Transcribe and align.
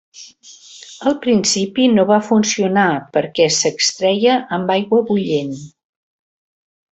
Al 1.09 1.17
principi 1.25 1.85
no 1.97 2.05
va 2.13 2.17
funcionar 2.29 2.85
perquè 3.19 3.47
s'extreia 3.59 4.39
amb 4.59 4.75
aigua 4.77 5.03
bullent. 5.11 5.55